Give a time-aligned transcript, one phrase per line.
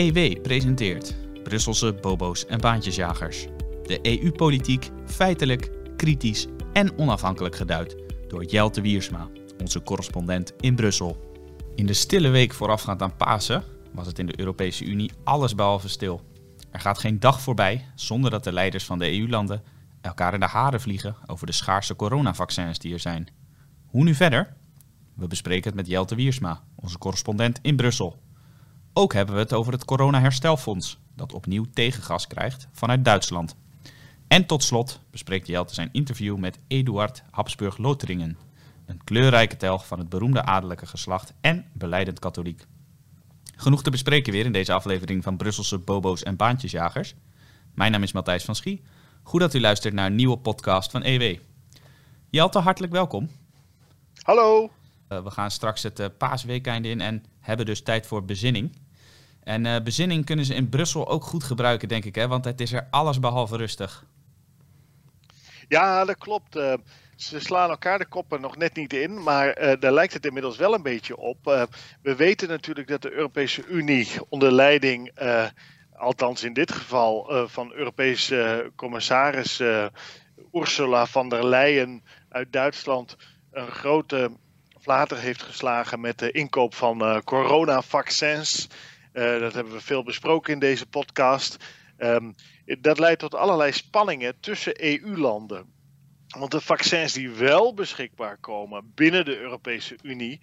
[0.00, 3.46] EW presenteert Brusselse bobo's en baantjesjagers.
[3.82, 7.96] De EU-politiek feitelijk, kritisch en onafhankelijk geduid
[8.28, 9.28] door Jelte Wiersma,
[9.58, 11.16] onze correspondent in Brussel.
[11.74, 16.22] In de stille week voorafgaand aan Pasen was het in de Europese Unie allesbehalve stil.
[16.70, 19.62] Er gaat geen dag voorbij zonder dat de leiders van de EU-landen
[20.00, 23.28] elkaar in de haren vliegen over de schaarse coronavaccins die er zijn.
[23.86, 24.56] Hoe nu verder?
[25.14, 28.28] We bespreken het met Jelte Wiersma, onze correspondent in Brussel.
[28.92, 33.56] Ook hebben we het over het Corona-herstelfonds, dat opnieuw tegengas krijgt vanuit Duitsland.
[34.28, 38.38] En tot slot bespreekt Jelte zijn interview met Eduard Habsburg-Lothringen,
[38.86, 42.66] een kleurrijke telg van het beroemde adellijke geslacht en beleidend katholiek.
[43.56, 47.14] Genoeg te bespreken weer in deze aflevering van Brusselse bobo's en baantjesjagers.
[47.74, 48.82] Mijn naam is Matthijs van Schie.
[49.22, 51.38] Goed dat u luistert naar een nieuwe podcast van EW.
[52.30, 53.30] Jelte, hartelijk welkom.
[54.22, 54.70] Hallo.
[55.08, 58.76] Uh, we gaan straks het uh, paasweekend in en hebben dus tijd voor bezinning.
[59.42, 62.28] En uh, bezinning kunnen ze in Brussel ook goed gebruiken, denk ik, hè?
[62.28, 64.04] want het is er alles behalve rustig.
[65.68, 66.52] Ja, dat klopt.
[67.16, 70.74] ze slaan elkaar de koppen nog net niet in, maar daar lijkt het inmiddels wel
[70.74, 71.68] een beetje op.
[72.02, 75.12] we weten natuurlijk dat de Europese Unie onder leiding
[75.96, 79.86] althans in dit geval van Europese commissaris uh,
[80.52, 83.16] Ursula von der Leyen uit Duitsland
[83.50, 84.30] een grote
[84.80, 88.68] flater heeft geslagen met de inkoop van uh, coronavaccins.
[89.12, 91.56] dat hebben we veel besproken in deze podcast.
[91.98, 92.34] Um,
[92.80, 95.72] dat leidt tot allerlei spanningen tussen EU-landen.
[96.28, 100.40] Want de vaccins die wel beschikbaar komen binnen de Europese Unie,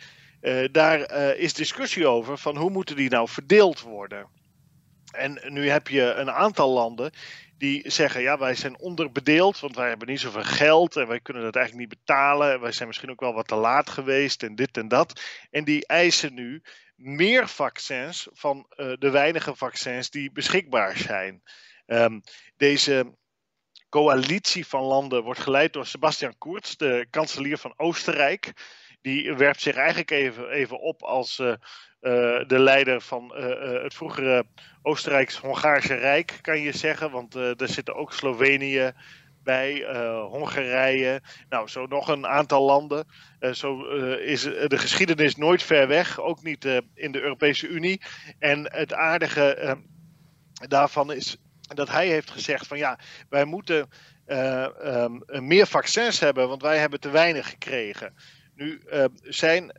[0.72, 4.28] daar is discussie over van hoe moeten die nou verdeeld worden.
[5.18, 7.12] En nu heb je een aantal landen
[7.58, 11.44] die zeggen: ja, wij zijn onderbedeeld, want wij hebben niet zoveel geld en wij kunnen
[11.44, 12.54] dat eigenlijk niet betalen.
[12.54, 15.22] En wij zijn misschien ook wel wat te laat geweest en dit en dat.
[15.52, 16.62] En die eisen nu
[16.96, 21.44] meer vaccins van uh, de weinige vaccins die beschikbaar zijn.
[21.86, 22.22] Um,
[22.58, 23.16] deze
[23.90, 28.54] coalitie van landen wordt geleid door Sebastian Kurz, de kanselier van Oostenrijk.
[29.02, 31.54] Die werpt zich eigenlijk even, even op als uh,
[32.48, 34.46] de leider van uh, het vroegere
[34.82, 37.12] Oostenrijks-Hongaarse Rijk, kan je zeggen.
[37.12, 38.92] Want daar zitten ook Slovenië
[39.44, 39.86] bij,
[40.30, 43.08] Hongarije, nou zo nog een aantal landen.
[43.52, 43.82] zo
[44.16, 48.02] is de geschiedenis nooit ver weg, ook niet in de Europese Unie.
[48.40, 49.78] En het aardige
[50.68, 53.00] daarvan is dat hij heeft gezegd van ja,
[53.30, 53.90] wij moeten
[54.28, 58.14] um, meer vaccins hebben, want wij hebben te weinig gekregen.
[58.58, 59.72] Nu uh, zijn uh,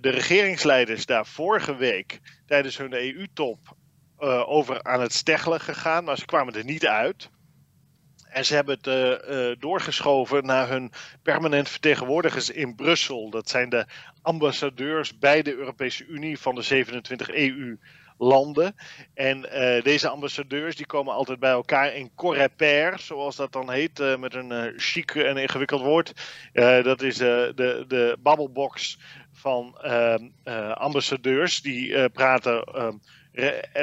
[0.00, 3.58] de regeringsleiders daar vorige week tijdens hun EU-top
[4.18, 7.30] eh, over aan het steggelen gegaan, maar ze kwamen er niet uit.
[8.28, 10.92] En ze hebben het doorgeschoven naar hun
[11.22, 13.30] permanent vertegenwoordigers in Brussel.
[13.30, 13.86] Dat zijn de
[14.22, 17.78] ambassadeurs bij de Europese Unie van de 27 EU
[18.18, 18.74] landen.
[19.14, 24.00] En uh, deze ambassadeurs die komen altijd bij elkaar in Coreper, zoals dat dan heet,
[24.00, 26.12] uh, met een uh, chic en ingewikkeld woord.
[26.82, 27.52] dat is de,
[27.88, 28.98] de babbelbox
[29.32, 30.24] van ehm,
[30.74, 31.62] ambassadeurs.
[31.62, 32.94] Die praten ehm,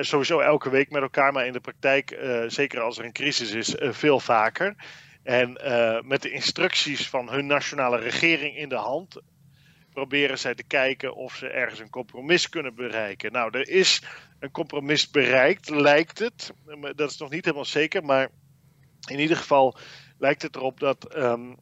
[0.04, 3.76] sowieso elke week met elkaar, maar in de praktijk, zeker als er een crisis is,
[3.80, 4.76] veel vaker.
[5.24, 5.58] En
[6.06, 9.22] met de instructies van hun nationale regering in de hand
[9.94, 13.32] proberen zij te kijken of ze ergens een compromis kunnen bereiken.
[13.32, 14.02] Nou, er is
[14.40, 16.54] een compromis bereikt, lijkt het.
[16.96, 18.30] Dat is nog niet helemaal zeker, maar
[19.10, 19.78] in ieder geval
[20.18, 21.58] lijkt het erop dat um,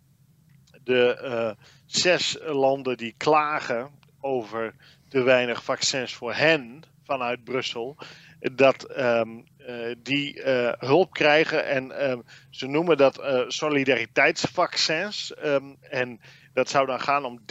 [0.84, 4.75] de uh, zes landen die klagen over
[5.09, 7.98] te weinig vaccins voor hen vanuit Brussel,
[8.40, 11.66] dat um, uh, die uh, hulp krijgen.
[11.66, 15.34] En um, ze noemen dat solidariteitsvaccins.
[15.81, 16.19] En
[16.53, 17.44] dat zou dan gaan om 30%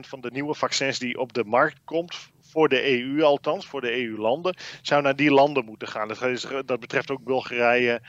[0.00, 2.16] van de nieuwe vaccins die op de markt komt.
[2.40, 6.08] Voor de EU althans, voor de EU-landen, zou naar die landen moeten gaan.
[6.66, 8.00] Dat, betreft ook Bulgarije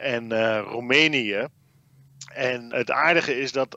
[0.00, 1.46] en Roemenië.
[2.32, 3.70] En het aardige is dat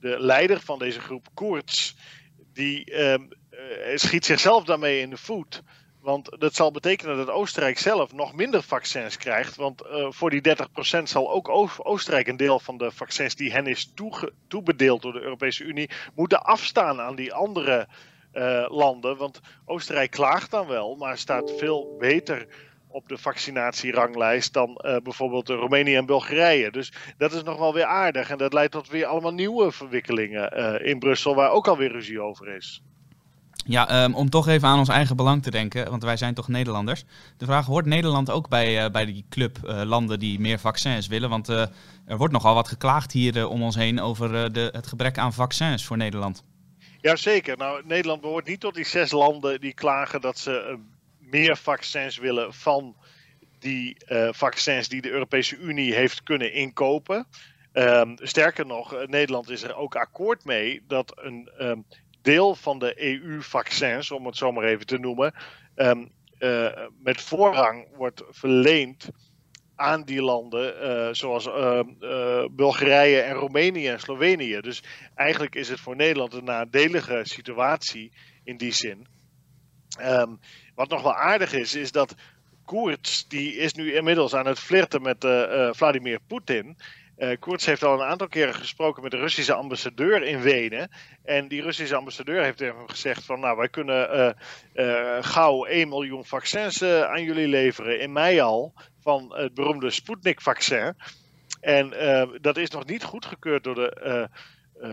[0.00, 1.96] de leider van deze groep, Koerts,
[2.52, 2.92] die
[3.94, 5.62] schiet zichzelf daarmee in de voet.
[6.02, 9.56] Want dat zal betekenen dat Oostenrijk zelf nog minder vaccins krijgt.
[9.56, 10.56] Want uh, voor die
[11.00, 13.92] 30% zal ook Oostenrijk een deel van de vaccins die hen is
[14.48, 17.88] toebedeeld door de Europese Unie moeten afstaan aan die andere
[18.32, 19.16] uh, landen.
[19.16, 22.46] Want Oostenrijk klaagt dan wel, maar staat veel beter
[22.88, 26.70] op de vaccinatieranglijst dan uh, bijvoorbeeld Roemenië en Bulgarije.
[26.70, 28.30] Dus dat is nog wel weer aardig.
[28.30, 30.50] En dat leidt tot weer allemaal nieuwe verwikkelingen
[30.84, 32.82] in Brussel, waar ook alweer ruzie over is.
[33.64, 36.48] Ja, um, om toch even aan ons eigen belang te denken, want wij zijn toch
[36.48, 37.04] Nederlanders.
[37.36, 41.06] De vraag, hoort Nederland ook bij, uh, bij die club uh, landen die meer vaccins
[41.06, 41.30] willen?
[41.30, 41.60] Want uh,
[42.06, 45.84] er wordt nogal wat geklaagd hier om ons heen over de, het gebrek aan vaccins
[45.84, 46.44] voor Nederland.
[47.00, 47.56] Jazeker.
[47.56, 50.78] Nou, Nederland behoort niet tot die zes landen die klagen dat ze
[51.18, 52.96] meer vaccins willen van
[53.58, 53.96] die
[54.30, 57.26] vaccins die de Europese Unie heeft kunnen inkopen.
[57.72, 61.78] Ehm, sterker nog, Nederland is er ook akkoord mee dat een ehm,
[62.22, 65.34] deel van de EU-vaccins, om het zo maar even te noemen,
[65.76, 66.12] um,
[67.02, 69.08] met voorrang wordt verleend
[69.76, 74.60] aan die landen, uh, zoals uh, uh, Bulgarije en Roemenië en Slovenië.
[74.60, 74.82] Dus
[75.14, 78.12] eigenlijk is het voor Nederland een nadelige situatie
[78.44, 79.06] in die zin.
[80.00, 80.38] Um,
[80.74, 82.14] wat nog wel aardig is, is dat
[82.64, 85.26] Koerts, die is nu inmiddels aan het flirten met
[85.76, 86.76] Vladimir Poetin.
[87.18, 90.90] Uh, Koerts heeft al een aantal keren gesproken met de Russische ambassadeur in Wenen.
[91.24, 95.88] En die Russische ambassadeur heeft hem gezegd van nou wij kunnen uh, uh, gauw 1
[95.88, 98.00] miljoen vaccins aan jullie leveren.
[98.00, 100.94] In mei al van het beroemde Sputnik-vaccin.
[101.60, 101.90] En
[102.40, 104.28] dat is nog niet goedgekeurd door de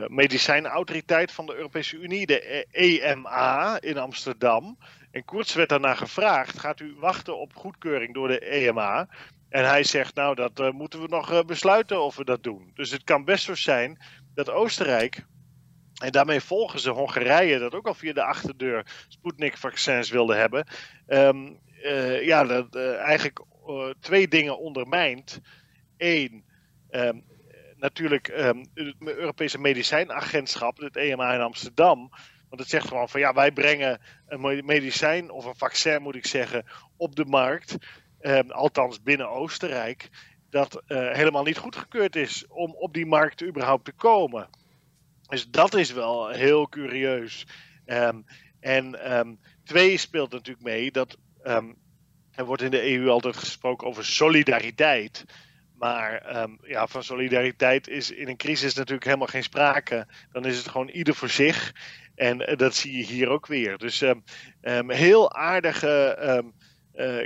[0.07, 4.77] medicijnautoriteit van de Europese Unie, de EMA in Amsterdam.
[5.11, 9.07] En Koerts werd daarna gevraagd: gaat u wachten op goedkeuring door de EMA?
[9.49, 12.71] En hij zegt, nou, dat uh, moeten we nog uh, besluiten of we dat doen.
[12.73, 13.99] Dus het kan best zo zijn
[14.33, 15.25] dat Oostenrijk,
[16.01, 20.67] en daarmee volgen ze Hongarije, dat ook al via de achterdeur Sputnik-vaccins wilde hebben,
[21.07, 23.39] um, uh, ja, dat eigenlijk
[23.99, 25.39] twee dingen ondermijnt.
[25.97, 26.43] Eén,
[26.91, 27.25] um,
[27.75, 32.09] natuurlijk um, het Europese medicijnagentschap, het EMA in Amsterdam.
[32.49, 36.25] Want het zegt gewoon van ja, wij brengen een medicijn of een vaccin, moet ik
[36.25, 36.65] zeggen,
[36.97, 37.75] op de markt.
[38.19, 40.09] Ehm, althans binnen Oostenrijk,
[40.49, 44.49] dat uh, helemaal niet goedgekeurd is om op die markt überhaupt te komen.
[45.27, 47.47] Dus dat is wel heel curieus.
[47.85, 48.25] Um,
[48.59, 51.17] en um, twee speelt natuurlijk mee dat
[52.31, 55.25] er wordt in de EU altijd gesproken over solidariteit.
[55.77, 60.07] Maar ja, van solidariteit is in een crisis natuurlijk helemaal geen sprake.
[60.31, 61.73] Dan is het gewoon ieder voor zich.
[62.15, 63.77] En uh, dat zie je hier ook weer.
[63.77, 64.03] Dus
[64.87, 66.17] heel aardige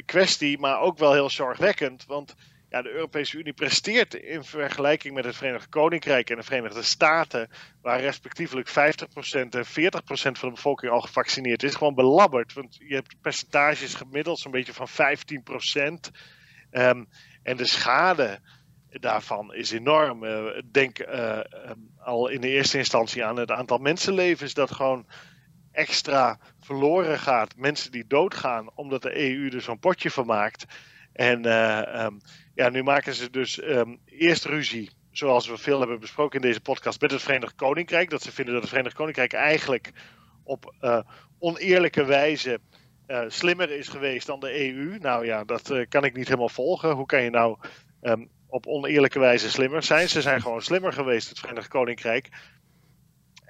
[0.05, 2.05] kwestie, maar ook wel heel zorgwekkend.
[2.05, 2.35] Want
[2.73, 7.49] ja, de Europese Unie presteert in vergelijking met het Verenigd Koninkrijk en de Verenigde Staten,
[7.81, 8.73] waar respectievelijk 50%
[9.49, 9.65] en 40%
[10.11, 12.53] van de bevolking al gevaccineerd is, gewoon belabberd.
[12.53, 14.93] Want je hebt percentages gemiddeld zo'n beetje van 15%.
[15.75, 17.03] Um, ehm,
[17.43, 18.39] en de schade
[18.89, 20.23] daarvan is enorm.
[20.23, 25.05] Uh, denk uh, um, al in de eerste instantie aan het aantal mensenlevens dat gewoon
[25.73, 27.55] extra verloren gaat.
[27.57, 30.65] Mensen die doodgaan omdat de EU er zo'n potje van maakt.
[31.13, 32.21] En uh, um,
[32.55, 36.61] ja, nu maken ze dus um, eerst ruzie, zoals we veel hebben besproken in deze
[36.61, 38.09] podcast, met het Verenigd Koninkrijk.
[38.09, 39.91] Dat ze vinden dat het Verenigd Koninkrijk eigenlijk
[40.43, 40.99] op uh,
[41.39, 42.59] oneerlijke wijze
[43.07, 44.97] uh, slimmer is geweest dan de EU.
[44.99, 46.91] Nou ja, dat kan ik niet helemaal volgen.
[46.91, 47.57] Hoe kan je nou
[48.01, 50.09] um, op oneerlijke wijze slimmer zijn?
[50.09, 52.29] Ze zijn gewoon slimmer geweest, het Verenigd Koninkrijk.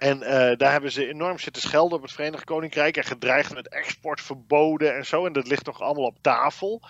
[0.04, 3.70] En uh, daar hebben ze enorm zitten schelden op het Verenigd Koninkrijk en gedreigd met
[3.70, 5.26] exportverboden en zo.
[5.26, 6.82] En dat ligt nog allemaal op tafel.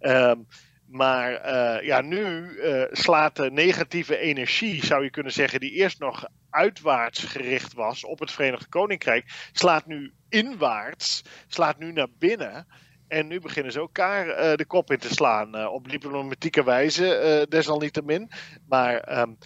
[0.00, 0.46] Um,
[0.86, 5.98] maar uh, ja, nu uh, slaat de negatieve energie, zou je kunnen zeggen, die eerst
[5.98, 12.66] nog uitwaarts gericht was op het Verenigd Koninkrijk, slaat nu inwaarts, slaat nu naar binnen.
[13.08, 15.68] En nu beginnen ze elkaar de kop in te slaan.
[15.68, 18.30] op diplomatieke wijze, desalniettemin.
[18.68, 19.38] Maar um,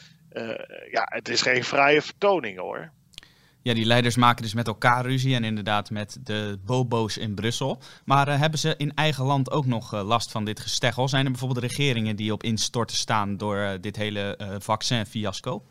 [0.91, 2.93] ja, het is geen vrije vertoning hoor.
[3.63, 7.79] Ja, die leiders maken dus met elkaar ruzie en inderdaad met de bobo's in Brussel.
[8.05, 11.09] Maar uh, hebben ze in eigen land ook nog uh, last van dit gesteggel?
[11.09, 15.63] Zijn er bijvoorbeeld regeringen die op instorten staan door uh, dit hele vaccin-fiasco?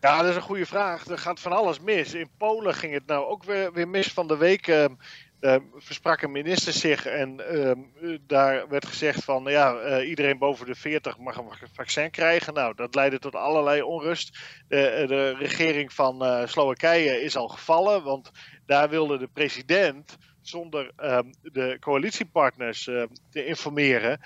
[0.00, 1.06] Ja, dat is een goede vraag.
[1.06, 2.14] Er gaat van alles mis.
[2.14, 4.88] In Polen ging het nou ook weer, weer mis van de week.
[5.40, 10.66] Ehm, versprak een minister zich en uh, daar werd gezegd van ja, uh, iedereen boven
[10.66, 12.54] de 40 mag een vaccin krijgen.
[12.54, 14.38] Nou, dat leidde tot allerlei onrust.
[14.68, 18.30] De, de regering van uh, Slowakije is al gevallen, want
[18.66, 22.84] daar wilde de president zonder ehm, de coalitiepartners
[23.30, 24.20] te informeren.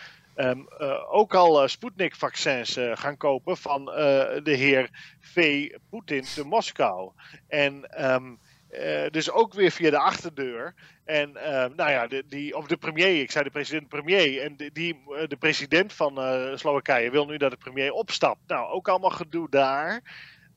[1.11, 4.90] Ook al Sputnik-vaccins gaan kopen van de heer
[5.21, 5.68] V.
[5.90, 7.12] Poetin te Moskou.
[7.49, 8.38] En um,
[8.75, 10.75] uh, dus ook weer via de achterdeur.
[11.04, 11.43] En uh,
[11.76, 14.40] nou ja, de, die, of de premier, ik zei de president-premier.
[14.43, 16.12] En de, die, uh, de president van
[16.59, 18.40] Slowakije wil nu dat de premier opstapt.
[18.47, 20.02] Nou, ook allemaal gedoe daar.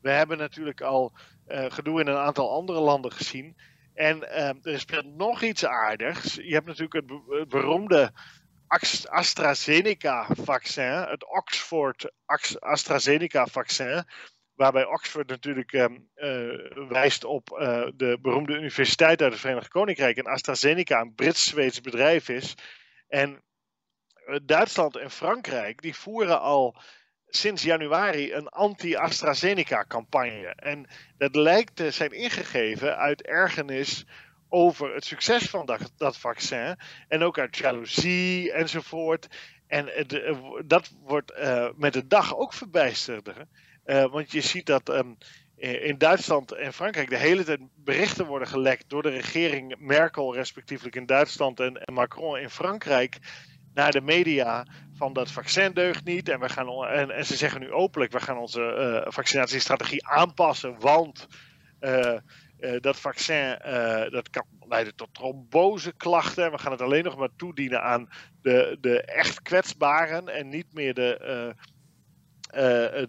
[0.00, 1.12] We hebben natuurlijk al
[1.48, 3.56] gedoe in een aantal andere landen gezien.
[3.94, 6.34] En er speelt nog iets aardigs.
[6.34, 8.12] Je hebt natuurlijk het, het beroemde
[9.08, 12.12] AstraZeneca-vaccin, het Oxford
[12.58, 14.04] AstraZeneca-vaccin
[14.58, 20.16] Waarbij Oxford natuurlijk um, uh, wijst op uh, de beroemde universiteit uit het Verenigd Koninkrijk.
[20.16, 22.54] En AstraZeneca een Brits-Zweeds bedrijf is.
[23.08, 23.42] En
[24.26, 26.76] uh, Duitsland en Frankrijk die voeren al
[27.26, 30.46] sinds januari een anti-AstraZeneca-campagne.
[30.56, 30.86] En
[31.18, 34.06] dat lijkt te zijn ingegeven uit ergernis
[34.48, 36.76] over het succes van dat, dat vaccin.
[37.08, 39.28] En ook uit jaloezie enzovoort.
[39.66, 40.06] En
[40.66, 41.32] dat wordt
[41.76, 43.46] met de dag ook verbijsterder.
[44.10, 45.12] Want je ziet dat ehm,
[45.56, 50.96] in Duitsland en Frankrijk de hele tijd berichten worden gelekt door de regering Merkel, respectievelijk
[50.96, 53.18] in Duitsland, en, Macron in Frankrijk,
[53.74, 56.28] naar de media van dat vaccin deugt niet.
[56.28, 60.80] En, we gaan, en, en ze zeggen nu openlijk, we gaan onze uh, vaccinatiestrategie aanpassen,
[60.80, 61.26] want
[62.80, 63.58] dat vaccin
[64.10, 66.44] dat kan leiden tot tromboseklachten.
[66.44, 68.08] En we gaan het alleen nog maar toedienen aan
[68.42, 71.54] de, de echt kwetsbaren en niet meer de,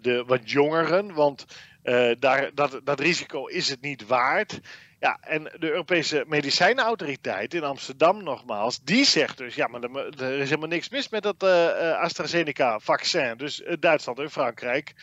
[0.00, 1.14] de wat jongeren.
[1.14, 1.46] Want
[1.84, 4.60] uh, daar, dat, dat risico is het niet waard.
[4.98, 10.48] Ja, en de Europese medicijnenautoriteit in Amsterdam nogmaals, die zegt dus, ja, maar er, is
[10.48, 13.36] helemaal niks mis met dat uh, AstraZeneca-vaccin.
[13.36, 14.94] Dus Duitsland en Frankrijk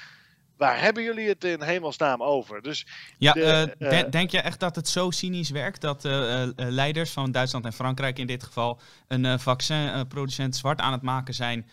[0.57, 2.61] waar hebben jullie het in hemelsnaam over?
[2.61, 2.85] Dus
[3.17, 7.31] ja, de, uh, denk je echt dat het zo cynisch werkt dat uh, leiders van
[7.31, 11.69] Duitsland en Frankrijk in dit geval een vaccinproducent zwart aan het maken zijn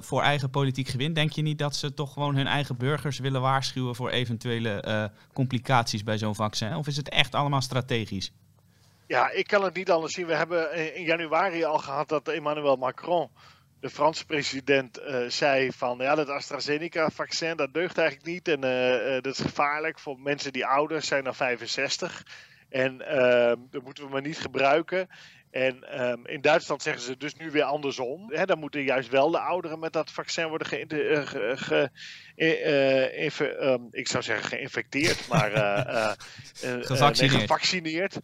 [0.00, 1.12] voor eigen politiek gewin?
[1.12, 6.04] Denk je niet dat ze toch gewoon hun eigen burgers willen waarschuwen voor eventuele complicaties
[6.04, 6.76] bij zo'n vaccin?
[6.76, 8.32] Of is het echt allemaal strategisch?
[9.06, 10.26] Ja, ik kan het niet anders zien.
[10.26, 13.30] We hebben in januari al gehad dat Emmanuel Macron
[13.82, 19.16] de Franse president uh, zei van ja, dat AstraZeneca-vaccin dat deugt eigenlijk niet en uh,
[19.16, 22.26] uh, dat is gevaarlijk voor mensen die ouder zijn dan 65.
[22.68, 25.08] En ehm, dat moeten we maar niet gebruiken.
[25.50, 28.32] En um, in Duitsland zeggen ze dus nu weer andersom.
[28.44, 30.84] Dan moeten juist wel de ouderen met dat vaccin worden ge,
[31.26, 31.90] ge,
[33.30, 35.50] ge um, ik zou zeggen geïnfecteerd, maar
[36.60, 37.40] gevaccineerd.
[37.40, 38.18] gevaccineerd.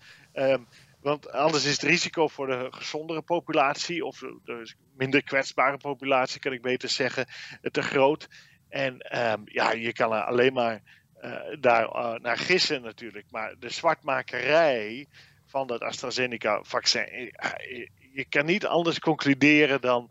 [1.08, 6.52] Want anders is het risico voor de gezondere populatie, of de minder kwetsbare populatie, kan
[6.52, 7.26] ik beter zeggen,
[7.62, 8.28] te groot.
[8.68, 10.82] En um, ja, je kan er alleen maar
[11.20, 13.26] uh, daar uh, naar gissen natuurlijk.
[13.30, 15.06] Maar de zwartmakerij
[15.46, 20.10] van dat AstraZeneca-vaccin, eh, je kan niet anders concluderen dan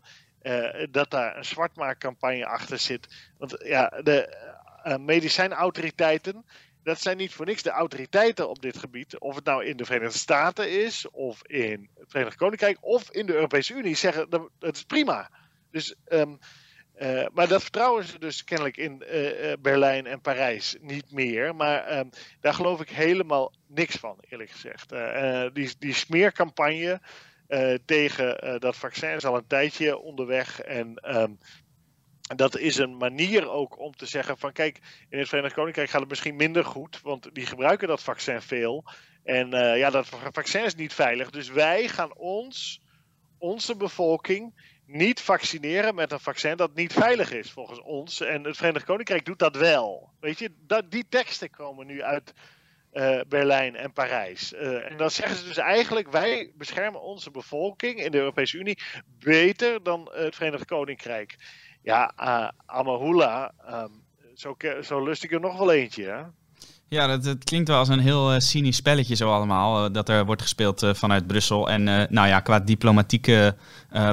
[0.90, 3.32] dat daar een zwartmaakcampagne achter zit.
[3.38, 4.36] Want ja, de
[5.00, 6.44] medicijnautoriteiten
[6.82, 9.84] dat zijn niet voor niks de autoriteiten op dit gebied, of het nou in de
[9.84, 14.48] Verenigde Staten is, of in het Verenigd Koninkrijk, of in de Europese Unie, zeggen dat
[14.58, 15.30] het is prima.
[15.70, 16.38] Dus, um,
[16.98, 21.54] uh, maar dat vertrouwen ze dus kennelijk in uh, Berlijn en Parijs niet meer.
[21.54, 24.88] Maar um, daar geloof ik helemaal niks van, eerlijk gezegd.
[25.54, 27.00] Die, die smeercampagne
[27.84, 30.60] tegen dat vaccin is al een tijdje onderweg.
[30.60, 31.38] En um,
[32.36, 36.00] dat is een manier ook om te zeggen van kijk, in het Verenigd Koninkrijk gaat
[36.00, 38.84] het misschien minder goed, want die gebruiken dat vaccin veel.
[39.24, 41.30] En uh, ja, dat vaccin is niet veilig.
[41.30, 42.80] Dus wij gaan ons,
[43.38, 44.54] onze bevolking,
[44.86, 48.20] niet vaccineren met een vaccin dat niet veilig is volgens ons.
[48.20, 50.10] En het Verenigd Koninkrijk doet dat wel.
[50.20, 52.32] Weet je, dat, die teksten komen nu uit
[52.92, 54.52] uh, Berlijn en Parijs.
[54.52, 58.78] Uh, en dan zeggen ze dus eigenlijk: wij beschermen onze bevolking in de Europese Unie
[59.18, 61.36] beter dan het Verenigd Koninkrijk.
[61.88, 63.90] Ja, uh, Amahula, um,
[64.34, 66.04] zo, zo lust ik er nog wel eentje.
[66.04, 66.20] Hè?
[66.88, 69.84] Ja, dat, klinkt wel als een heel uh, cynisch spelletje zo allemaal.
[69.84, 71.68] Uh, dat er wordt gespeeld vanuit Brussel.
[71.68, 73.56] En nou ja, qua diplomatieke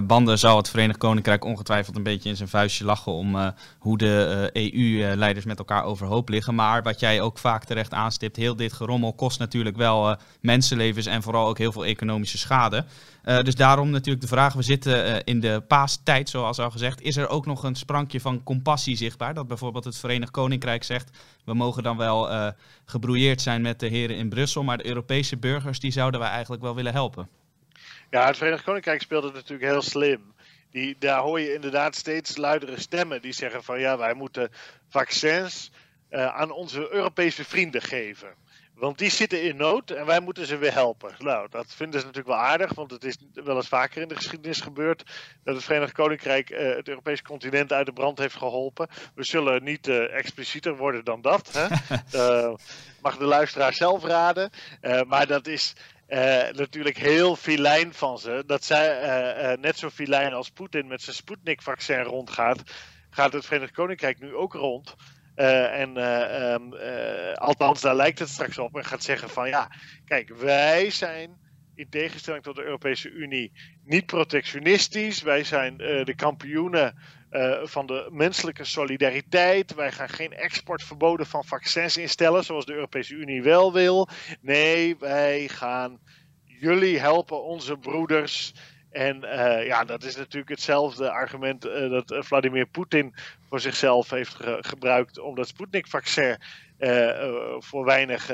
[0.04, 4.50] banden zal het Verenigd Koninkrijk ongetwijfeld een beetje in zijn vuistje lachen om hoe de
[4.54, 6.56] EU-leiders met elkaar overhoop liggen.
[6.56, 11.24] Maar wat jij ook vaak terecht aanstipt, heel dit gerommel kost natuurlijk wel mensenlevens en
[11.24, 12.86] vooral ook heel veel economische schade.
[13.26, 17.02] Dus daarom natuurlijk de vraag, we zitten in de paastijd zoals al gezegd.
[17.02, 19.34] Is er ook nog een sprankje van compassie zichtbaar?
[19.34, 22.52] Dat bijvoorbeeld het Verenigd Koninkrijk zegt, we mogen dan wel
[22.86, 24.64] gebrouilleerd zijn met de heren in Brussel.
[24.64, 27.30] Maar de Europese burgers, die zouden wij eigenlijk wel willen helpen.
[28.10, 30.34] Ja, het Verenigd Koninkrijk speelt het natuurlijk heel slim.
[30.72, 34.52] Die, daar hoor je inderdaad steeds luidere stemmen die zeggen van ja, wij moeten
[34.90, 35.72] vaccins
[36.10, 38.28] uh, aan onze Europese vrienden geven.
[38.76, 41.16] Want die zitten in nood en wij moeten ze weer helpen.
[41.20, 44.16] Nou, dat vinden ze natuurlijk wel aardig, want het is wel eens vaker in de
[44.16, 45.04] geschiedenis gebeurd
[45.44, 48.88] dat het Verenigd Koninkrijk uh, het Europese continent uit de brand heeft geholpen.
[49.16, 51.52] We zullen niet uh, explicieter worden dan dat.
[51.54, 51.68] Hè?
[52.16, 52.54] uh,
[53.02, 54.50] mag de luisteraar zelf raden.
[55.08, 55.74] maar dat is
[56.52, 58.44] natuurlijk heel filijn van ze.
[58.46, 62.64] Dat zij net zo filijn als Poetin met zijn Sputnik-vaccin rondgaat,
[63.10, 64.96] gaat het Verenigd Koninkrijk nu ook rond.
[65.36, 68.76] Uh, en uh, um, uh, althans, daar lijkt het straks op.
[68.76, 69.72] En gaat zeggen van ja,
[70.06, 71.38] kijk, wij zijn
[71.76, 73.52] in tegenstelling tot de Europese Unie
[73.86, 75.22] niet protectionistisch.
[75.22, 76.96] Wij zijn de kampioenen
[77.64, 79.74] van de menselijke solidariteit.
[79.74, 84.10] Wij gaan geen exportverboden van vaccins instellen, zoals de Europese Unie wel wil.
[84.42, 86.00] Nee, wij gaan
[86.44, 88.54] jullie helpen, onze broeders.
[88.96, 89.20] En
[89.66, 93.16] ja, dat is natuurlijk hetzelfde argument dat Vladimir Poetin
[93.50, 96.38] voor zichzelf heeft gebruikt om dat Sputnik-vaccin
[97.60, 98.26] voor weinig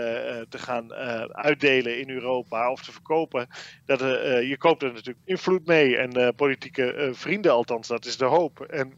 [0.49, 0.93] te gaan
[1.33, 3.47] uitdelen in Europa of te verkopen.
[3.85, 8.59] Dat, je koopt er natuurlijk invloed mee en politieke vrienden althans, dat is de hoop.
[8.59, 8.93] En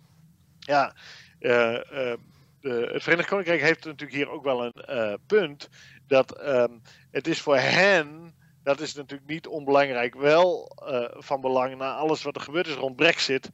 [0.59, 0.95] ja,
[1.39, 5.69] het Verenigd Koninkrijk heeft natuurlijk hier ook wel een punt.
[6.07, 11.77] Dat um, het is voor hen, dat is natuurlijk niet onbelangrijk, wel uh, van belang
[11.77, 13.49] na alles wat er gebeurd is rond Brexit.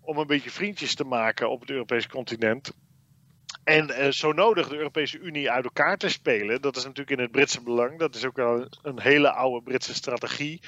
[0.00, 2.72] Om een beetje vriendjes te maken op het Europese continent.
[3.64, 6.60] En uh, zo nodig de Europese Unie uit elkaar te spelen.
[6.60, 7.98] Dat is natuurlijk in het Britse belang.
[7.98, 10.60] Dat is ook wel een hele oude Britse strategie.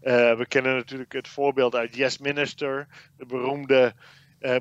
[0.00, 2.86] we kennen natuurlijk het voorbeeld uit Yes Minister,
[3.16, 3.94] de beroemde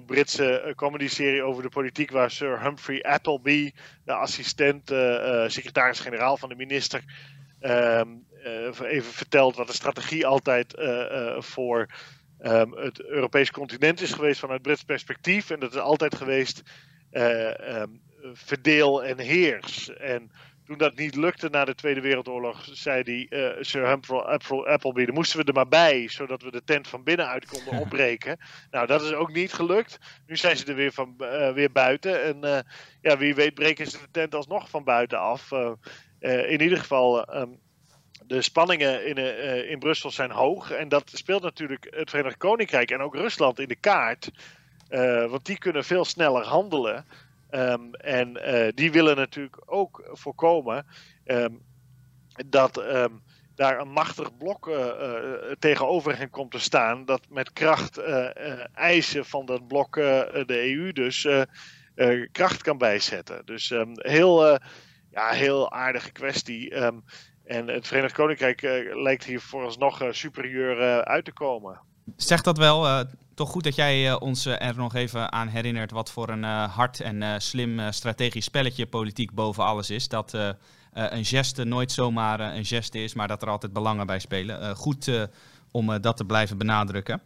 [0.05, 3.71] Britse eh, comedy-serie over de politiek, waar Sir Humphrey Appleby,
[4.05, 7.03] de assistent, uh, secretaris-generaal van de minister,
[7.59, 8.07] ehm,
[8.43, 10.73] even vertelt wat de strategie altijd
[11.37, 11.87] voor
[12.39, 15.49] um, het Europese continent is geweest vanuit Brits perspectief.
[15.49, 16.61] En dat is altijd geweest
[17.11, 18.01] um,
[18.33, 19.93] verdeel en heers.
[19.93, 20.31] En
[20.65, 24.19] toen dat niet lukte na de Tweede Wereldoorlog, zei die, uh, Sir Humphrey
[24.65, 28.37] Appleby, dan moesten we er maar bij, zodat we de tent van binnenuit konden opbreken.
[28.71, 29.99] nou, dat is ook niet gelukt.
[30.27, 32.23] Nu zijn ze er weer, van, uh, weer buiten.
[32.23, 32.59] En uh,
[33.01, 35.51] ja, wie weet breken ze de tent alsnog van buiten af.
[36.19, 37.59] in ieder geval, um,
[38.27, 39.17] de spanningen in,
[39.69, 40.71] in Brussel zijn hoog.
[40.71, 44.31] En dat speelt natuurlijk het Verenigd Koninkrijk en ook Rusland in de kaart.
[45.29, 47.05] want die kunnen veel sneller handelen.
[47.51, 48.33] Um, en
[48.75, 50.85] die willen natuurlijk ook voorkomen
[51.25, 51.61] um,
[52.47, 53.21] dat um,
[53.55, 54.71] daar een machtig blok
[55.59, 57.05] tegenover hen komt te staan.
[57.05, 57.97] Dat met kracht
[58.73, 61.27] eisen van dat blok de EU dus
[62.31, 63.45] kracht kan bijzetten.
[63.45, 64.59] Dus heel,
[65.11, 66.75] ja, heel aardige kwestie.
[67.45, 68.61] En het Verenigd Koninkrijk
[68.93, 71.79] lijkt hier vooralsnog superieur uit te komen.
[72.15, 76.29] Zegt dat wel toch goed dat jij ons er nog even aan herinnert wat voor
[76.29, 80.07] een hard en slim strategisch spelletje politiek boven alles is.
[80.07, 80.33] Dat
[80.93, 84.75] een geste nooit zomaar een geste is, maar dat er altijd belangen bij spelen.
[84.75, 85.27] goed
[85.71, 87.21] om dat te blijven benadrukken.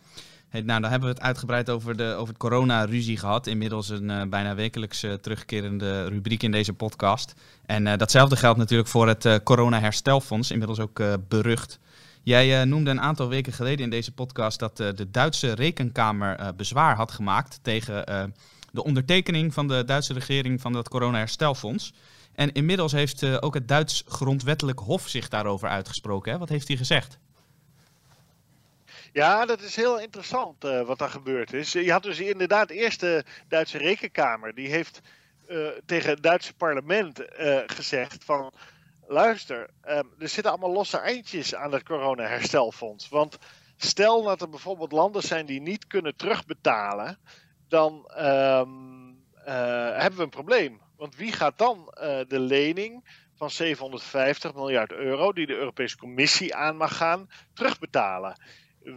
[0.49, 3.47] Hey, nou, dan hebben we het uitgebreid over, de, over het corona-ruzie gehad.
[3.47, 7.33] Inmiddels een bijna wekelijks terugkerende rubriek in deze podcast.
[7.65, 11.79] En datzelfde geldt natuurlijk voor het corona-herstelfonds, inmiddels ook berucht.
[12.23, 17.11] Jij noemde een aantal weken geleden in deze podcast dat de Duitse rekenkamer bezwaar had
[17.11, 18.05] gemaakt tegen
[18.71, 21.93] de ondertekening van de Duitse regering van dat corona-herstelfonds.
[22.33, 26.31] En inmiddels heeft ook het Duits grondwettelijk hof zich daarover uitgesproken.
[26.31, 26.37] Hè?
[26.37, 27.17] Wat heeft hij gezegd?
[29.11, 31.71] Ja, dat is heel interessant wat daar gebeurd is.
[31.71, 34.55] Je had dus inderdaad eerst de Duitse rekenkamer.
[34.55, 34.99] Die heeft
[35.85, 37.21] tegen het Duitse parlement
[37.65, 38.53] gezegd van
[39.07, 43.09] luister, um, er zitten allemaal losse eindjes aan het corona-herstelfonds.
[43.09, 43.37] Want
[43.77, 47.17] stel dat er bijvoorbeeld landen zijn die niet kunnen terugbetalen,
[47.67, 48.63] dan uh,
[49.97, 50.81] hebben we een probleem.
[50.95, 51.93] Want wie gaat dan
[52.27, 58.39] de lening van 750 miljard euro, die de Europese Commissie aan mag gaan, terugbetalen?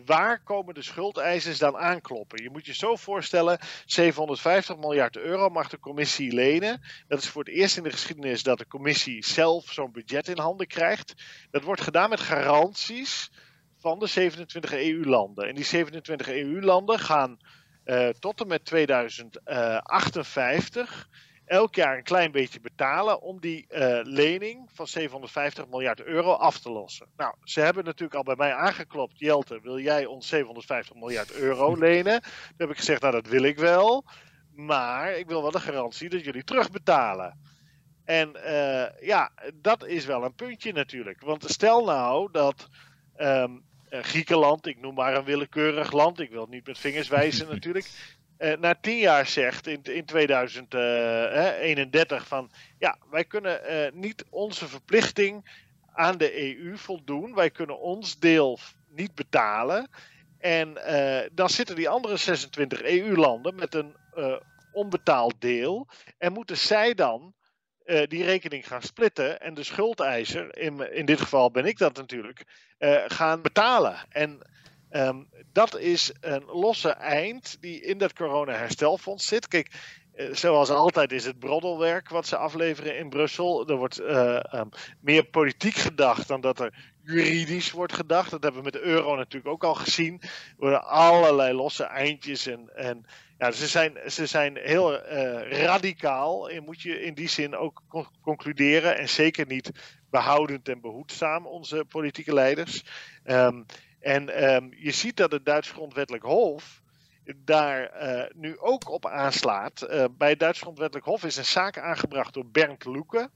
[0.05, 2.43] Waar komen de schuldeisers dan aankloppen?
[2.43, 6.83] Je moet je zo voorstellen, 750 miljard euro mag de commissie lenen.
[7.09, 10.39] Dat is voor het eerst in de geschiedenis dat de commissie zelf zo'n budget in
[10.39, 11.15] handen krijgt.
[11.51, 13.31] Dat wordt gedaan met garanties
[13.77, 15.49] van de 27 EU-landen.
[15.49, 17.39] En die 27 EU-landen gaan
[17.85, 21.09] uh, tot en met 2058
[21.51, 26.59] elk jaar een klein beetje betalen om die uh, lening van 750 miljard euro af
[26.59, 27.07] te lossen.
[27.17, 29.19] Nou, ze hebben natuurlijk al bij mij aangeklopt.
[29.19, 32.21] Jelte, wil jij ons 750 miljard euro lenen?
[32.21, 34.05] Toen heb ik gezegd, nou dat wil ik wel.
[34.55, 37.39] Maar ik wil wel de garantie dat jullie terugbetalen.
[38.05, 41.21] En uh, ja, dat is wel een puntje natuurlijk.
[41.21, 42.69] Want stel nou dat
[43.17, 47.91] um, Griekenland, ik noem maar een willekeurig land, ik wil niet met vingers wijzen natuurlijk,
[48.41, 54.69] uh, na tien jaar zegt in, in 2031 van ja, wij kunnen uh, niet onze
[54.69, 55.59] verplichting
[55.93, 57.35] aan de EU voldoen.
[57.35, 59.89] Wij kunnen ons deel niet betalen.
[60.39, 60.75] En
[61.33, 63.97] dan zitten die andere 26 EU-landen met een
[64.73, 65.89] onbetaald deel.
[66.19, 67.35] En moeten zij dan
[67.85, 72.45] die rekening gaan splitten en de schuldeiser, in, in dit geval ben ik dat natuurlijk,
[73.07, 73.97] gaan betalen.
[74.09, 74.43] En
[74.93, 79.49] Um, dat is een losse eind die in dat corona-herstelfonds zit.
[79.49, 79.71] Kijk,
[80.15, 83.69] eh, zoals altijd is het broddelwerk wat ze afleveren in Brussel.
[83.69, 84.69] Er wordt uh, um,
[85.01, 88.31] meer politiek gedacht dan dat er juridisch wordt gedacht.
[88.31, 90.19] Dat hebben we met de euro natuurlijk ook al gezien.
[90.21, 93.07] Er worden allerlei losse eindjes en, en
[93.39, 96.51] ja, ze zijn, ze zijn heel uh, radicaal.
[96.51, 97.83] En moet je in die zin ook
[98.23, 98.99] concluderen.
[98.99, 99.71] En zeker niet
[100.11, 102.85] behoudend en behoedzaam, onze politieke leiders.
[103.25, 103.67] Um,
[104.01, 106.81] En ehm, je ziet dat het Duits Grondwettelijk Hof
[107.37, 109.87] daar eh, nu ook op aanslaat.
[109.91, 113.31] Uh, bij het Duits Grondwettelijk Hof is een zaak aangebracht door Bernd Lucke,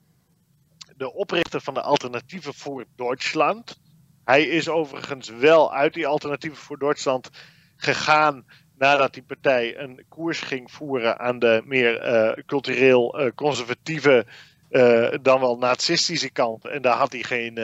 [0.96, 3.81] de oprichter van de Alternatieven voor Duitsland.
[4.24, 7.31] Hij is overigens wel uit die Alternatieven voor Duitsland
[7.77, 8.46] gegaan
[8.79, 14.27] nadat die partij een koers ging voeren aan de meer uh, cultureel conservatieve,
[15.22, 16.66] dan wel nazistische kant.
[16.66, 17.59] En daar had hij geen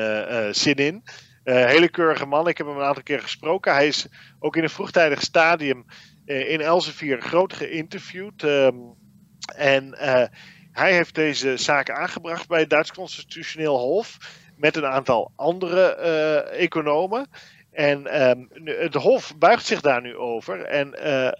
[0.54, 1.02] zin in.
[1.42, 2.48] Hele keurige man.
[2.48, 3.72] Ik heb hem een aantal keer gesproken.
[3.72, 4.06] Hij is
[4.38, 5.84] ook in een vroegtijdig stadium
[6.26, 8.42] uh, in Elsevier groot geïnterviewd.
[8.42, 8.94] Um,
[9.56, 10.24] en uh,
[10.72, 14.18] hij heeft deze zaak aangebracht bij het Duits Constitutioneel Hof
[14.56, 15.82] met een aantal andere
[16.50, 17.28] economen.
[17.72, 20.64] En um, het Hof buigt zich daar nu over.
[20.64, 20.94] En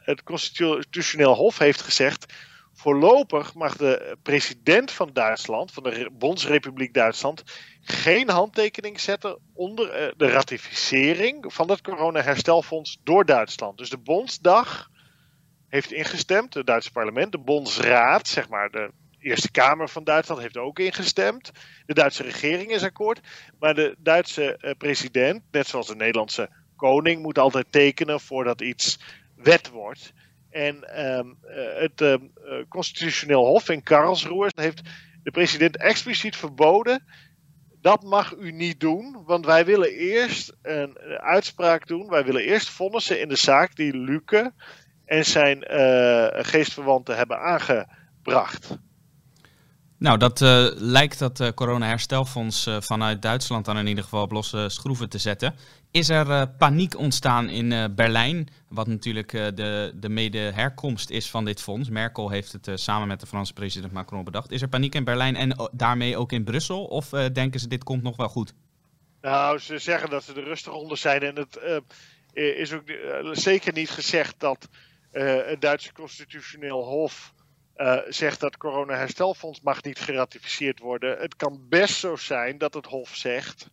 [0.05, 2.33] het Constitutioneel Hof heeft gezegd.
[2.81, 7.43] Voorlopig mag de president van Duitsland, van de Bondsrepubliek Duitsland,
[7.81, 13.79] geen handtekening zetten onder uh, de ratificering van het coronaherstelfonds door Duitsland.
[13.79, 14.91] Dus de Bondsdag
[15.69, 20.57] heeft ingestemd, het Duitse parlement, de Bondsraad, zeg maar de Eerste Kamer van Duitsland heeft
[20.57, 21.51] ook ingestemd.
[21.87, 23.21] De Duitse regering is akkoord.
[23.59, 28.99] Maar de Duitse uh, president, net zoals de Nederlandse koning, moet altijd tekenen voordat iets
[29.35, 30.13] wet wordt.
[30.51, 32.15] En um, uh, het uh,
[32.69, 34.81] constitutioneel hof in Karlsruhe heeft
[35.23, 37.05] de president expliciet verboden
[37.81, 42.09] dat mag u niet doen, want wij willen eerst een uitspraak doen.
[42.09, 44.53] Wij willen eerst vonnissen in de zaak die Luke
[45.05, 45.65] en zijn
[46.45, 48.79] geestverwanten hebben aangebracht.
[49.99, 50.41] Nou, dat
[50.77, 55.55] lijkt dat corona-herstelfonds uh, vanuit Duitsland dan in ieder geval op losse schroeven te zetten.
[55.93, 61.89] Is er paniek ontstaan in Berlijn, wat natuurlijk de, de mede-herkomst is van dit fonds?
[61.89, 64.51] Merkel heeft het samen met de Franse president Macron bedacht.
[64.51, 66.85] Is er paniek in Berlijn en daarmee ook in Brussel?
[66.85, 68.55] Of denken ze dit komt nog wel goed?
[69.21, 71.23] Nou, ze zeggen dat ze er rustig onder zijn.
[71.23, 71.61] En het
[72.33, 72.91] is ook
[73.33, 74.69] zeker niet gezegd dat
[75.11, 77.35] het Duitse constitutioneel hof
[78.09, 81.19] zegt dat corona-herstelfonds mag niet geratificeerd worden.
[81.19, 83.69] Het kan best zo zijn dat het Hof zegt.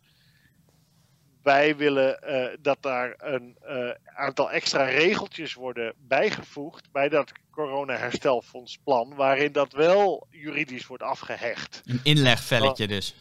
[1.48, 9.14] Wij willen uh, dat daar een uh, aantal extra regeltjes worden bijgevoegd bij dat corona-herstelfondsplan,
[9.14, 11.82] waarin dat wel juridisch wordt afgehecht.
[11.84, 13.14] Een inlegvelletje dus.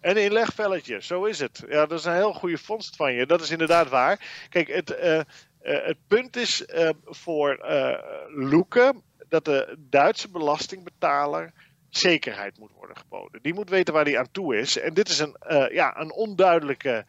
[0.00, 1.64] Een inlegvelletje, zo is het.
[1.68, 3.26] Ja, dat is een heel goede vondst van je.
[3.26, 4.46] Dat is inderdaad waar.
[4.48, 4.88] Kijk, het,
[5.58, 6.64] het punt is
[7.04, 7.64] voor
[8.28, 11.52] Loeken dat de Duitse belastingbetaler
[11.88, 13.42] zekerheid moet worden geboden.
[13.42, 14.78] Die moet weten waar hij aan toe is.
[14.78, 17.04] En dit is een, uh, ja, een onduidelijke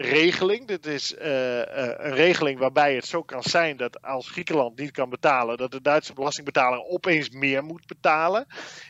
[0.00, 0.66] regeling.
[0.66, 1.62] Dit is uh, uh,
[1.96, 5.80] een regeling waarbij het zo kan zijn dat als Griekenland niet kan betalen, dat de
[5.80, 8.46] Duitse belastingbetaler opeens meer moet betalen.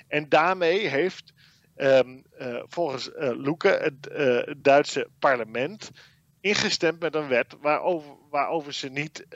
[0.09, 1.33] En daarmee heeft
[1.77, 2.23] um,
[2.67, 5.91] volgens Loeke het, Duitse parlement
[6.41, 7.57] ingestemd met een wet
[8.31, 9.27] waarover ze niet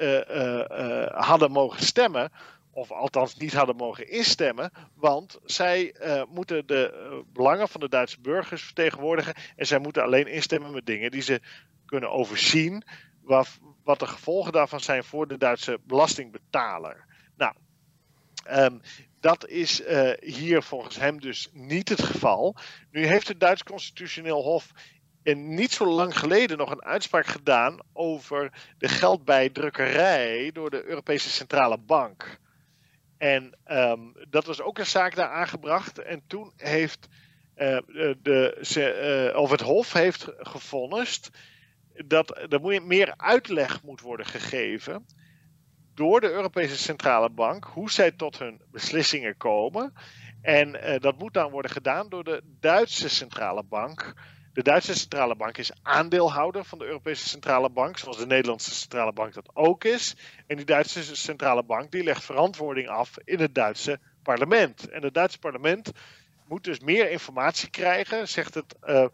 [1.10, 2.32] hadden mogen stemmen
[2.72, 7.88] of althans niet hadden mogen instemmen, want zij uh, moeten de uh, belangen van de
[7.88, 11.40] Duitse burgers vertegenwoordigen en zij moeten alleen instemmen met dingen die ze
[11.86, 12.84] kunnen overzien,
[13.22, 13.48] wat,
[13.84, 17.04] wat de gevolgen daarvan zijn voor de Duitse belastingbetaler.
[17.36, 17.54] Nou,
[18.50, 18.80] um,
[19.20, 22.56] dat is uh, hier volgens hem dus niet het geval.
[22.90, 24.72] Nu heeft het Duits Constitutioneel Hof
[25.22, 31.30] en niet zo lang geleden nog een uitspraak gedaan over de geldbijdrukkerij door de Europese
[31.30, 32.40] Centrale Bank.
[33.22, 35.98] En um, dat was ook een zaak daar aangebracht.
[35.98, 37.08] En toen heeft
[37.56, 37.78] uh,
[38.22, 41.30] de, uh, of het Hof heeft gevonnist
[42.06, 45.06] dat er meer uitleg moet worden gegeven
[45.94, 49.92] door de Europese Centrale Bank hoe zij tot hun beslissingen komen.
[50.40, 54.14] En uh, dat moet dan worden gedaan door de Duitse Centrale Bank.
[54.52, 59.12] De Duitse Centrale Bank is aandeelhouder van de Europese Centrale Bank, zoals de Nederlandse Centrale
[59.12, 60.16] Bank dat ook is.
[60.46, 64.88] En die Duitse Centrale Bank die legt verantwoording af in het Duitse parlement.
[64.88, 65.92] En het Duitse parlement
[66.48, 69.06] moet dus meer informatie krijgen, zegt het uh,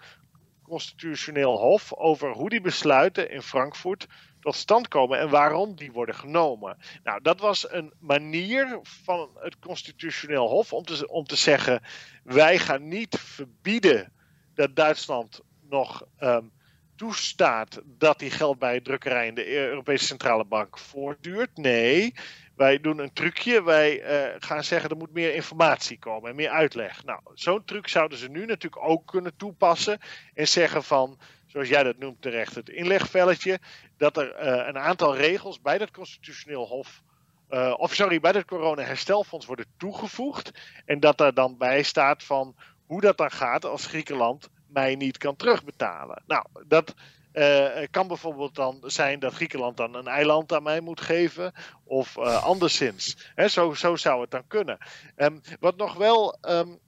[0.63, 4.07] constitutioneel hof, over hoe die besluiten in Frankfurt
[4.41, 6.77] tot stand komen en waarom die worden genomen.
[7.03, 11.83] Nou, dat was een manier van het constitutioneel hof om te, om te zeggen:
[12.23, 14.13] wij gaan niet verbieden
[14.59, 16.53] dat Duitsland nog um,
[16.97, 21.57] toestaat dat die geldbijdrukkerij in de Europese Centrale Bank voortduurt.
[21.57, 22.15] Nee,
[22.57, 23.63] wij doen een trucje.
[23.63, 27.05] Wij uh, gaan zeggen er moet meer informatie komen en meer uitleg.
[27.05, 29.99] Nou, zo'n truc zouden ze nu natuurlijk ook kunnen toepassen
[30.35, 33.59] en zeggen van, zoals jij dat noemt terecht, het inlegvelletje,
[33.97, 37.03] dat er uh, een aantal regels bij dat constitutioneel hof
[37.51, 40.51] uh, of sorry, bij het corona-herstelfonds worden toegevoegd.
[40.85, 42.55] En dat daar dan bij staat van
[42.89, 46.23] hoe dat dan gaat als Griekenland mij niet kan terugbetalen.
[46.27, 46.95] Nou, dat,
[47.33, 51.53] Het kan bijvoorbeeld dan zijn dat Griekenland dan een eiland aan mij moet geven.
[51.85, 53.31] Of anderszins.
[53.35, 54.79] Hè, zo, zo zou het dan kunnen.
[55.17, 56.79] Um, wat nog wel um,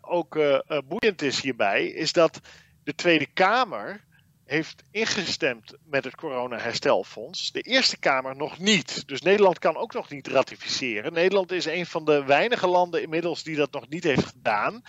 [0.00, 0.38] ook
[0.84, 2.40] boeiend is hierbij, is dat
[2.84, 4.04] de Tweede Kamer
[4.48, 7.52] heeft ingestemd met het corona-herstelfonds.
[7.52, 9.08] De Eerste Kamer nog niet.
[9.08, 11.12] Dus Nederland kan ook nog niet ratificeren.
[11.12, 14.82] Nederland is een van de weinige landen inmiddels die dat nog niet heeft gedaan.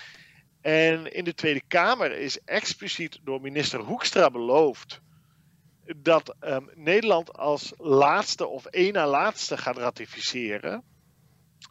[0.61, 5.01] En in de Tweede Kamer is expliciet door minister Hoekstra beloofd
[5.95, 10.83] dat um, Nederland als laatste of één na laatste gaat ratificeren.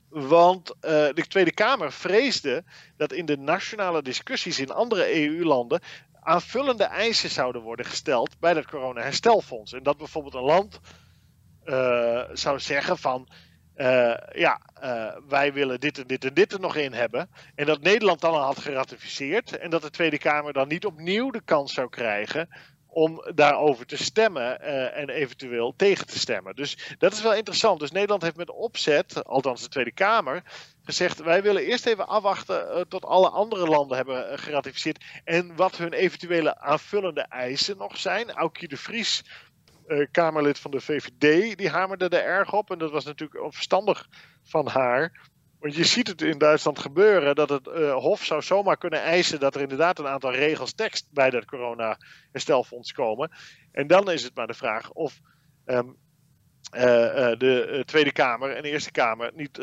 [0.09, 2.64] Want uh, de Tweede Kamer vreesde
[2.96, 5.81] dat in de nationale discussies in andere EU-landen
[6.20, 9.72] aanvullende eisen zouden worden gesteld bij dat corona-herstelfonds.
[9.72, 10.81] En dat bijvoorbeeld een land
[11.64, 13.28] uh, zou zeggen van.
[13.76, 17.31] Uh, ja, uh, wij willen dit en dit en dit er nog in hebben.
[17.54, 19.59] En dat Nederland dan al had geratificeerd.
[19.59, 22.48] En dat de Tweede Kamer dan niet opnieuw de kans zou krijgen
[22.98, 26.56] om daarover te stemmen uh, en eventueel tegen te stemmen.
[26.56, 27.80] Dus dat is wel interessant.
[27.80, 30.42] Dus Nederland heeft met opzet, althans de Tweede Kamer,
[30.82, 35.56] gezegd: wij willen eerst even afwachten uh, tot alle andere landen hebben uh, geratificeerd en
[35.56, 38.30] wat hun eventuele aanvullende eisen nog zijn.
[38.30, 39.24] Aukje de Vries,
[40.11, 44.08] Kamerlid van de VVD, die hamerde er erg op en dat was natuurlijk onverstandig
[44.44, 45.28] van haar.
[45.61, 49.40] Want je ziet het in Duitsland gebeuren dat het uh, Hof zou zomaar kunnen eisen
[49.40, 53.31] dat er inderdaad een aantal regels tekst bij dat corona-herstelfonds komen.
[53.73, 55.21] En dan is het maar de vraag of
[55.66, 55.97] um,
[56.75, 59.61] uh, uh, de Tweede Kamer en de Eerste Kamer niet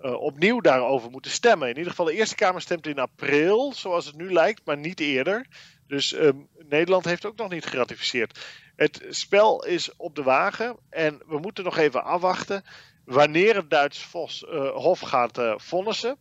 [0.00, 1.68] opnieuw daarover moeten stemmen.
[1.68, 5.00] In ieder geval, de Eerste Kamer stemt in april, zoals het nu lijkt, maar niet
[5.00, 5.46] eerder.
[5.86, 8.46] Dus um, Nederland heeft ook nog niet geratificeerd.
[8.76, 12.64] Het spel is op de wagen en we moeten nog even afwachten
[13.06, 16.18] wanneer het Duits Vos, uh, Hof gaat uh, vonnissen.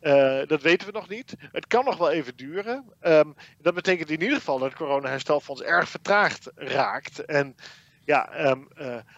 [0.00, 1.34] Uh, dat weten we nog niet.
[1.38, 2.92] Het kan nog wel even duren.
[3.02, 7.24] Um, dat betekent in ieder geval dat het corona-herstelfonds erg vertraagd raakt.
[7.24, 7.54] En
[8.04, 8.68] ja, um,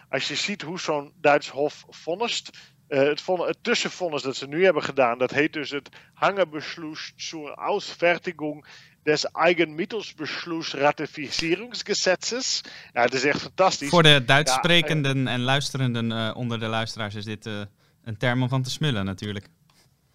[0.09, 2.57] als je ziet hoe zo'n Duits Hof vonnist.
[2.87, 8.65] het, het tussenvonnis dat ze nu hebben gedaan, dat heet dus het Hangebeschluss zur Ausfertigung
[9.07, 12.61] des Eigenmittelsbeschluss Ratificierungsgesetzes.
[12.93, 13.89] Ja, het is echt fantastisch.
[13.89, 17.61] Voor de Duits sprekenden ja, en luisterenden uh, onder de luisteraars is dit uh,
[18.03, 19.47] een term om van te smullen natuurlijk.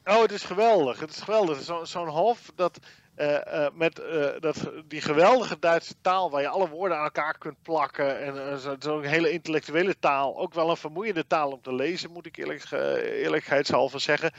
[0.04, 1.00] Oh, het is geweldig.
[1.00, 1.60] Het is geweldig.
[1.60, 2.78] Zo'n zo hof dat
[3.16, 4.02] uh, met
[4.40, 8.20] dat, die geweldige Duitse taal waar je alle woorden aan elkaar kunt plakken.
[8.20, 10.38] En zo'n hele intellectuele taal.
[10.38, 14.32] Ook wel een vermoeiende taal om te lezen, moet ik eerlijk, eerlijkheidshalve zeggen.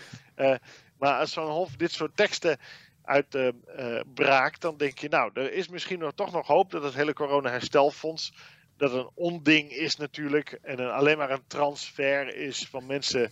[0.97, 2.57] maar als zo'n hof dit soort teksten
[3.03, 6.93] uitbraakt, uh, dan denk je, nou, er is misschien nog, toch nog hoop dat het
[6.93, 8.33] hele corona-herstelfonds,
[8.77, 13.31] dat een onding is natuurlijk, en een, alleen maar een transfer is van mensen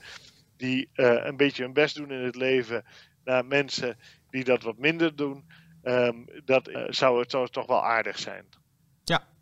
[0.57, 2.85] die uh, een beetje hun best doen in het leven,
[3.23, 5.59] naar mensen die dat wat minder doen.
[5.83, 8.45] Um, dat uh, zou, het, zou het toch wel aardig zijn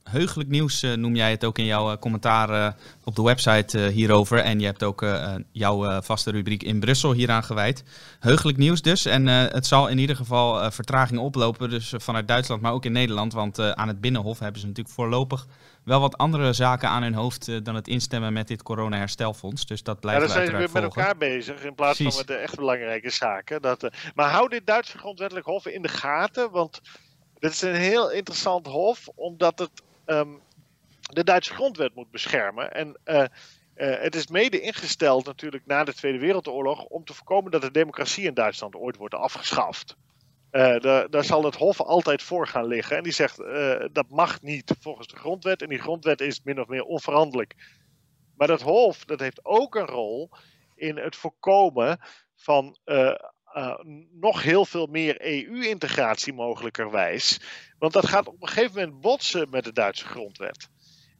[0.09, 2.71] heugelijk nieuws uh, noem jij het ook in jouw uh, commentaar uh,
[3.03, 4.37] op de website hierover.
[4.39, 5.05] En je hebt ook
[5.51, 7.83] jouw vaste rubriek in Brussel hieraan gewijd.
[8.19, 9.05] Heugelijk nieuws dus.
[9.05, 11.69] En het zal in ieder geval vertraging oplopen.
[11.69, 13.33] Dus vanuit Duitsland, maar ook in Nederland.
[13.33, 15.47] Want aan het Binnenhof hebben ze natuurlijk voorlopig
[15.83, 19.65] wel wat andere zaken aan hun hoofd dan het instemmen met dit corona-herstelfonds.
[19.65, 20.21] Dus dat blijft.
[20.21, 22.15] Ja, dan zijn ze weer met elkaar bezig in plaats Precies.
[22.15, 23.61] van met de echt belangrijke zaken.
[23.61, 26.51] Dat, maar hou dit Duitse grondwettelijk hof in de gaten.
[26.51, 26.81] Want
[27.39, 29.71] dit is een heel interessant hof, omdat het
[30.09, 30.41] um,
[30.99, 32.71] de Duitse grondwet moet beschermen.
[32.71, 33.25] En uh, uh,
[33.75, 38.25] het is mede ingesteld natuurlijk na de Tweede Wereldoorlog om te voorkomen dat de democratie
[38.25, 39.95] in Duitsland ooit wordt afgeschaft.
[40.51, 42.97] Daar, daar, zal het Hof altijd voor gaan liggen.
[42.97, 43.37] En die zegt
[43.93, 45.61] dat mag niet volgens de grondwet.
[45.61, 47.55] En die grondwet is min of meer onveranderlijk.
[48.35, 50.29] Maar dat Hof dat heeft ook een rol
[50.75, 51.99] in het voorkomen
[52.35, 52.77] van
[53.53, 53.79] uh,
[54.11, 57.39] nog heel veel meer EU-integratie mogelijkerwijs.
[57.77, 60.69] Want dat gaat op een gegeven moment botsen met de Duitse grondwet.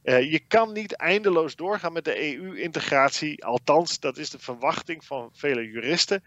[0.02, 5.30] Uh, je kan niet eindeloos doorgaan met de EU-integratie, althans, dat is de verwachting van
[5.32, 6.24] vele juristen,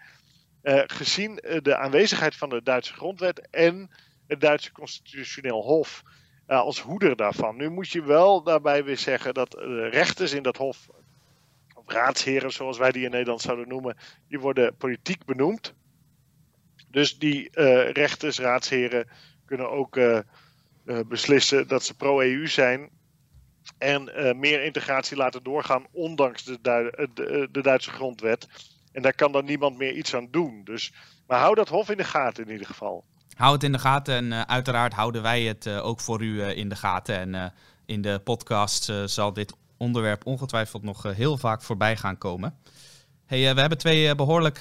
[0.63, 3.89] uh, gezien de aanwezigheid van de Duitse grondwet en
[4.27, 6.03] het Duitse constitutioneel hof
[6.47, 7.55] als hoeder daarvan.
[7.55, 10.87] Nu moet je wel daarbij weer zeggen dat de rechters in dat hof,
[11.73, 15.73] of raadsheren zoals wij die in Nederland zouden noemen, die worden politiek benoemd.
[16.93, 19.07] Dus die uh, rechters, raadsheren
[19.45, 20.19] kunnen ook uh,
[20.85, 22.89] uh, beslissen dat ze pro-EU zijn.
[23.77, 24.03] En
[24.39, 28.47] meer integratie laten doorgaan, ondanks de, de, de, Duitse grondwet.
[28.91, 30.61] En daar kan dan niemand meer iets aan doen.
[30.63, 30.93] Dus,
[31.27, 33.05] maar hou dat hof in de gaten in ieder geval.
[33.35, 36.75] Hou het in de gaten en uiteraard houden wij het ook voor u in de
[36.75, 37.35] gaten.
[37.35, 37.53] En
[37.85, 42.57] in de podcast zal dit onderwerp ongetwijfeld nog heel vaak voorbij gaan komen.
[43.25, 44.57] Hey, we hebben twee behoorlijk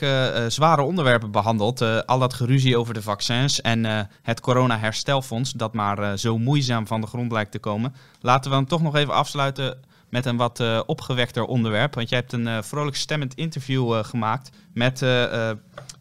[0.49, 1.83] zware onderwerpen behandeld.
[2.07, 7.07] al dat geruzie over de vaccins en het corona-herstelfonds, dat maar zo moeizaam van de
[7.07, 7.95] grond lijkt te komen.
[8.21, 11.95] Laten we hem toch nog even afsluiten met een wat opgewekter onderwerp.
[11.95, 15.05] Want jij hebt een vrolijk stemmend interview gemaakt met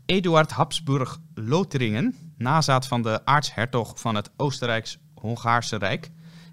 [0.06, 6.12] Eduard Habsburg Lotharingen, nazaat van de aartshertog van het Oostenrijks-Hongaarse Rijk.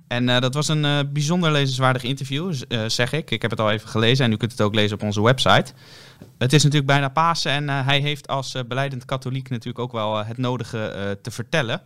[0.08, 2.54] En dat was een bijzonder lezenswaardig interview,
[2.86, 3.30] zeg ik.
[3.30, 5.72] Ik heb het al even gelezen en u kunt het ook lezen op onze website.
[6.38, 10.38] Het is natuurlijk bijna Pasen en hij heeft als beleidend katholiek natuurlijk ook wel het
[10.38, 11.82] nodige te vertellen.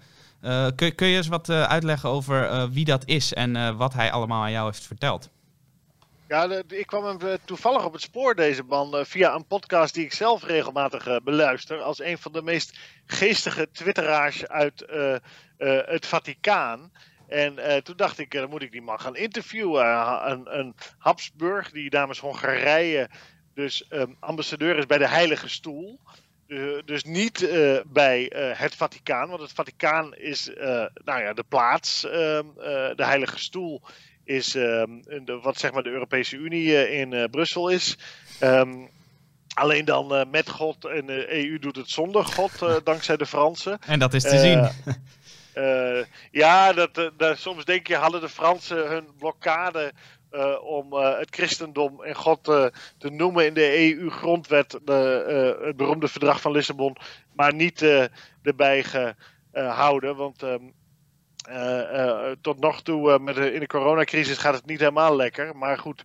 [0.75, 4.51] kun, kun, je eens wat uitleggen over wie dat is en wat hij allemaal aan
[4.51, 5.31] jou heeft verteld?
[6.33, 9.95] Ja, ik kwam hem eh, toevallig op het spoor, deze man, eh, via een podcast
[9.95, 11.81] die ik zelf regelmatig eh, beluister.
[11.81, 14.85] Als een van de meest geestige twitteraars uit
[15.87, 16.93] het Vaticaan.
[17.33, 19.87] En toen dacht ik, dan moet ik die man gaan interviewen.
[20.31, 23.09] een, een Habsburg, die namens Hongarije
[23.55, 26.01] dus um, ambassadeur is bij de Heilige Stoel.
[26.85, 27.51] dus niet
[27.87, 30.51] bij het Vaticaan, want het Vaticaan is
[31.05, 32.47] nou ja, de plaats, ehm,
[32.97, 33.83] de Heilige Stoel
[34.25, 34.91] is ehm,
[35.25, 37.97] de, wat zeg maar de Europese Unie eh, in eh, Brussel is.
[38.39, 38.73] Ehm,
[39.55, 42.53] alleen dan eh, met God en de EU doet het zonder God,
[42.85, 43.79] dankzij de Fransen.
[43.87, 44.69] En dat is te zien.
[46.31, 49.93] ja, dat, dat, soms denk je, hadden de Fransen hun blokkade
[50.63, 52.45] om het christendom en God
[52.99, 56.97] te noemen in de EU-grondwet, het beroemde verdrag van Lissabon,
[57.35, 57.83] maar niet
[58.43, 60.17] erbij gehouden.
[60.17, 60.65] Want ehm,
[62.41, 65.57] tot nog toe, met in de coronacrisis, gaat het niet helemaal lekker.
[65.57, 66.05] Maar goed,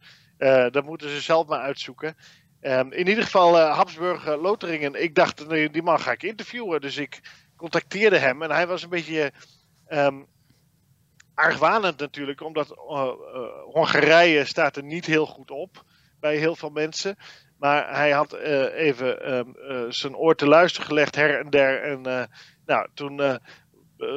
[0.72, 2.16] dat moeten ze zelf maar uitzoeken.
[2.62, 5.04] Um, in ieder geval, Habsburg Loteringen.
[5.04, 6.82] Ik dacht, die man ga ik interviewen.
[6.82, 7.22] Dus ik
[7.58, 8.42] contacteerde hem.
[8.42, 9.32] En hij was een beetje
[9.90, 10.26] um,
[11.34, 12.42] argwanend natuurlijk.
[12.42, 12.68] Omdat
[13.74, 15.84] Hongarije staat er niet heel goed op.
[16.20, 17.18] Bij heel veel mensen.
[17.60, 18.34] Maar hij had
[18.74, 19.56] even um,
[19.92, 21.82] zijn oor te luisteren gelegd her en der.
[21.82, 22.30] En
[22.66, 23.40] nou, toen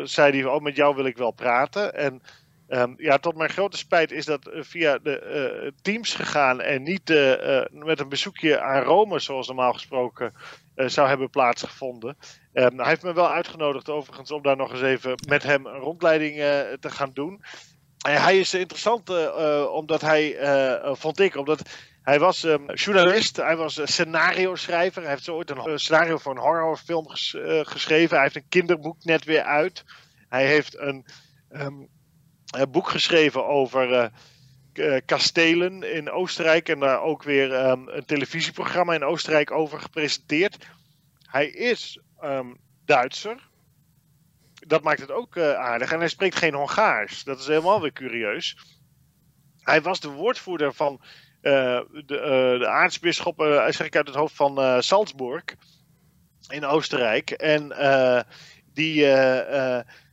[0.02, 1.94] zei hij, oh met jou wil ik wel praten.
[1.94, 2.22] En
[2.68, 7.08] um, ja, tot mijn grote spijt is dat via de Teams gegaan en niet
[7.70, 10.32] met een bezoekje aan Rome, zoals normaal gesproken
[10.74, 12.16] zou hebben plaatsgevonden.
[12.52, 15.78] Um, hij heeft me wel uitgenodigd overigens om daar nog eens even met hem een
[15.78, 16.34] rondleiding
[16.80, 17.42] te gaan doen.
[18.06, 19.10] En hij is interessant
[19.70, 20.36] omdat hij,
[20.96, 21.62] vond ik, omdat
[22.02, 25.02] hij was um, journalist, hij was scenario schrijver.
[25.02, 28.14] Hij heeft zo ooit een scenario voor een horrorfilm ges uh, geschreven.
[28.14, 29.84] Hij heeft een kinderboek net weer uit.
[30.28, 31.06] Hij heeft een,
[31.52, 31.88] um,
[32.50, 34.10] een boek geschreven over
[35.04, 36.68] kastelen in Oostenrijk.
[36.68, 40.66] En daar ook weer um, een televisieprogramma in Oostenrijk over gepresenteerd.
[41.26, 42.00] Hij is
[42.84, 43.48] Duitser.
[44.66, 45.92] Dat maakt het ook aardig.
[45.92, 47.24] En hij spreekt geen Hongaars.
[47.24, 48.56] Dat is helemaal weer curieus.
[49.60, 51.00] Hij was de woordvoerder van
[51.40, 55.44] eh, de, uh, aartsbisschop, zeg ik uit het hoofd van Salzburg
[56.48, 57.30] in Oostenrijk.
[57.30, 57.68] En
[58.72, 59.06] die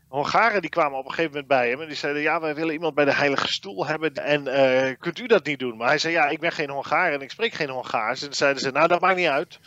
[0.07, 2.73] Hongaren die kwamen op een gegeven moment bij hem en die zeiden: Ja, wij willen
[2.73, 4.13] iemand bij de Heilige Stoel hebben.
[4.13, 5.77] En kunt u dat niet doen?
[5.77, 8.21] Maar hij zei: Ja, ik ben geen Hongaar en ik spreek geen Hongaars.
[8.21, 9.59] En zeiden ze: Nou, dat maakt niet uit.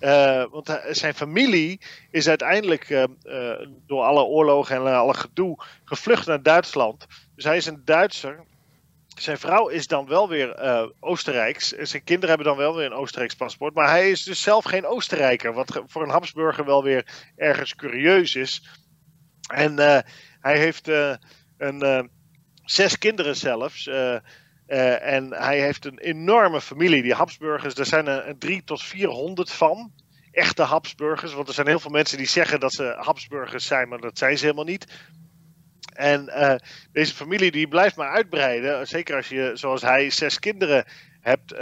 [0.52, 1.80] want zijn familie
[2.10, 3.08] is uiteindelijk
[3.86, 7.06] door alle oorlogen en alle gedoe gevlucht naar Duitsland.
[7.34, 8.46] Dus hij is een Duitser
[9.22, 10.60] zijn vrouw is dan wel weer
[11.00, 11.68] Oostenrijks.
[11.68, 13.74] Zijn kinderen hebben dan wel weer een Oostenrijks paspoort.
[13.74, 15.52] Maar hij is dus zelf geen Oostenrijker.
[15.52, 17.06] Wat voor een Habsburger wel weer
[17.36, 18.62] ergens curieus is.
[19.48, 19.98] En uh,
[20.40, 21.14] hij heeft uh,
[21.58, 22.10] een,
[22.64, 23.86] zes kinderen zelfs.
[24.66, 27.02] en hij heeft een enorme familie.
[27.02, 29.92] Die Habsburgers, er zijn er drie tot 400 van.
[30.30, 31.32] Echte Habsburgers.
[31.32, 33.88] Want er zijn heel veel mensen die zeggen dat ze Habsburgers zijn.
[33.88, 34.86] Maar dat zijn ze helemaal niet.
[35.92, 36.30] En
[36.92, 38.86] deze familie die blijft maar uitbreiden.
[38.86, 40.84] Zeker als je, zoals hij, zes kinderen
[41.20, 41.52] hebt.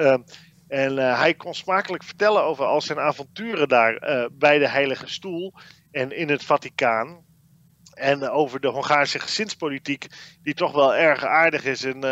[0.69, 5.55] En hij kon smakelijk vertellen over al zijn avonturen daar bij de Heilige Stoel
[5.91, 7.26] en in het Vaticaan.
[7.97, 10.07] En over de Hongaarse gezinspolitiek,
[10.43, 12.03] die toch wel erg aardig is en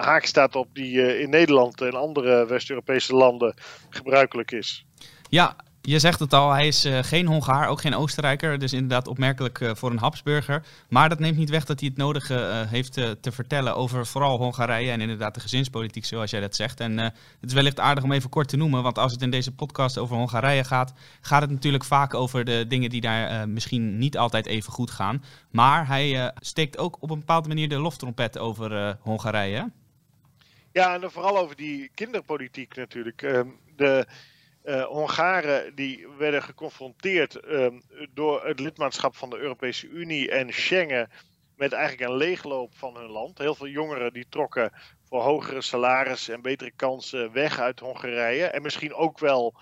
[0.00, 3.54] haak staat op die in Nederland en andere West-Europese landen
[3.90, 4.86] gebruikelijk is.
[5.28, 5.56] Ja,
[5.88, 8.58] je zegt het al, hij is uh, geen Hongaar, ook geen Oostenrijker.
[8.58, 10.64] Dus inderdaad opmerkelijk uh, voor een Habsburger.
[10.88, 14.38] Maar dat neemt niet weg dat hij het nodige uh, heeft te vertellen over vooral
[14.38, 16.80] Hongarije en inderdaad de gezinspolitiek, zoals jij dat zegt.
[16.80, 19.54] En het is wellicht aardig om even kort te noemen, want als het in deze
[19.54, 24.18] podcast over Hongarije gaat, gaat het natuurlijk vaak over de dingen die daar misschien niet
[24.18, 25.24] altijd even goed gaan.
[25.50, 29.70] Maar hij steekt ook op een bepaalde manier de loftrompet over Hongarije.
[30.72, 33.22] Ja, en vooral over die kinderpolitiek natuurlijk.
[33.22, 33.46] Ehm,
[33.76, 34.06] de
[34.68, 37.82] uh, Hongaren die werden geconfronteerd um,
[38.14, 41.10] door het lidmaatschap van de Europese Unie en Schengen
[41.56, 43.38] met eigenlijk een leegloop van hun land.
[43.38, 44.72] Heel veel jongeren die trokken
[45.04, 48.46] voor hogere salarissen en betere kansen weg uit Hongarije.
[48.46, 49.54] En misschien ook wel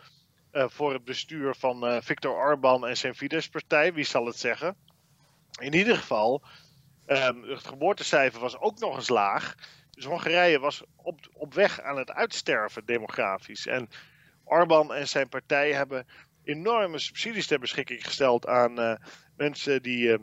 [0.53, 4.77] voor het bestuur van Viktor Orban en zijn Fidesz-partij, wie zal het zeggen.
[5.61, 6.43] In ieder geval,
[7.07, 9.55] um, het geboortecijfer was ook nog eens laag.
[9.91, 13.67] Dus Hongarije was op, op weg aan het uitsterven demografisch.
[13.67, 13.89] En
[14.49, 16.07] Orban en zijn partij hebben
[16.45, 18.95] enorme subsidies ter beschikking gesteld aan uh,
[19.37, 20.19] mensen die uh,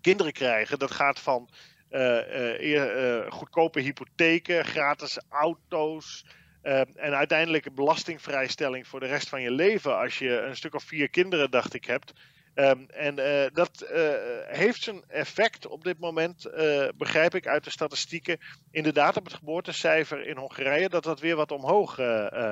[0.00, 0.78] kinderen krijgen.
[0.78, 1.50] Dat gaat van
[1.90, 6.26] uh, goedkope hypotheken, gratis auto's.
[6.62, 9.98] en uiteindelijk belastingvrijstelling voor de rest van je leven.
[9.98, 12.12] Als je een stuk of vier kinderen, dacht ik, hebt.
[12.54, 14.10] Um, en uh, dat uh,
[14.46, 18.38] heeft zijn effect op dit moment, uh, begrijp ik uit de statistieken,
[18.70, 21.94] inderdaad op het geboortecijfer in Hongarije, dat dat weer wat omhoog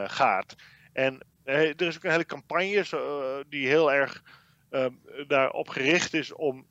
[0.06, 0.54] gaat.
[0.92, 4.22] En er is ook een hele campagne die heel erg
[4.70, 4.92] ehm,
[5.26, 6.66] daarop gericht is om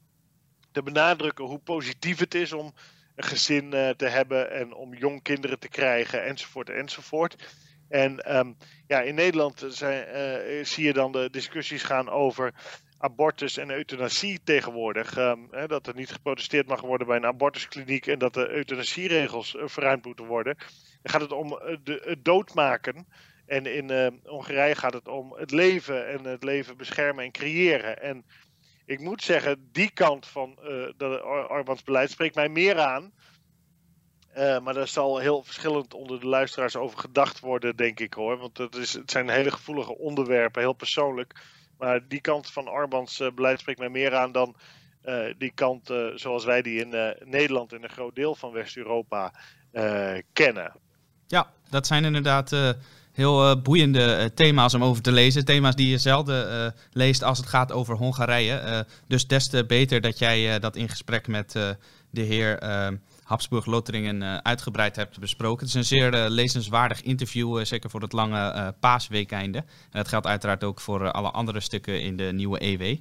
[0.71, 2.73] te benadrukken hoe positief het is om
[3.15, 7.53] een gezin te hebben en om jong kinderen te krijgen, enzovoort, enzovoort.
[7.89, 8.57] En um,
[8.87, 12.53] ja, in Nederland zijn, zie je dan de discussies gaan over
[13.01, 15.17] abortus en euthanasie tegenwoordig.
[15.17, 19.55] Ehm, hè, dat er niet geprotesteerd mag worden bij een abortuskliniek en dat de euthanasieregels
[19.55, 20.57] uh, verruimd moeten worden.
[21.01, 23.07] Dan gaat het om uh, de, het doodmaken.
[23.45, 28.01] En in uh, Hongarije gaat het om het leven en het leven beschermen en creëren.
[28.01, 28.25] En
[28.85, 30.55] ik moet zeggen, die kant van
[30.97, 33.13] de Orbans beleid spreekt mij meer aan.
[34.35, 38.37] maar daar zal heel verschillend onder de luisteraars over gedacht worden, denk ik hoor.
[38.37, 41.33] Want is, het zijn hele gevoelige onderwerpen, heel persoonlijk.
[41.81, 44.55] Maar die kant van Arbans uh, beleid spreekt mij meer aan dan
[45.05, 49.33] uh, die kant uh, zoals wij die in Nederland en een groot deel van West-Europa
[50.33, 50.71] kennen.
[51.27, 52.55] Ja, dat zijn inderdaad
[53.11, 55.45] heel boeiende thema's om over te lezen.
[55.45, 58.85] Thema's die je zelden leest als het gaat over Hongarije.
[59.07, 61.51] dus des te beter dat jij dat in gesprek met
[62.09, 62.59] de heer
[63.31, 65.59] Habsburg Loteringen uh, uitgebreid hebt besproken.
[65.59, 69.57] Het is een zeer uh, lezenswaardig interview, uh, zeker voor het lange paasweekeinde.
[69.57, 72.97] En dat geldt uiteraard ook voor alle andere stukken in de nieuwe EW.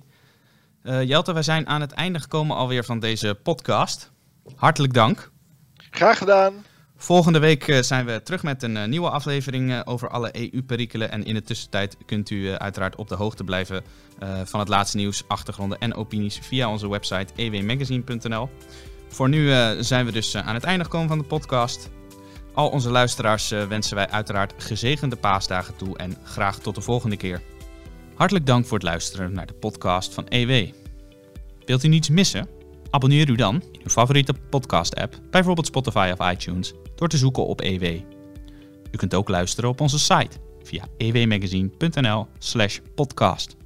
[0.82, 4.10] Jelte, wij zijn aan het einde gekomen alweer van deze podcast.
[4.56, 5.30] Hartelijk dank.
[5.90, 6.54] Graag gedaan.
[6.96, 11.10] Volgende week zijn we terug met een nieuwe aflevering over alle EU-perikelen.
[11.10, 13.82] En in de tussentijd kunt u uiteraard op de hoogte blijven
[14.44, 18.48] van het laatste nieuws, achtergronden en opinies via onze website ewmagazine.nl.
[19.10, 21.90] Voor nu uh, zijn we dus uh, aan het einde gekomen van de podcast.
[22.54, 27.16] Al onze luisteraars uh, wensen wij uiteraard gezegende paasdagen toe en graag tot de volgende
[27.16, 27.40] keer.
[28.14, 30.68] Hartelijk dank voor het luisteren naar de podcast van EW.
[31.64, 32.48] Wilt u niets missen?
[32.90, 37.60] Abonneer u dan in uw favoriete podcast-app, bijvoorbeeld Spotify of iTunes, door te zoeken op
[37.60, 37.84] EW.
[38.90, 43.59] U kunt ook luisteren op onze site via ewmagazine.nl/podcast.